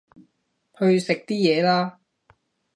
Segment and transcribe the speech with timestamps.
[0.79, 1.99] 去食啲嘢啦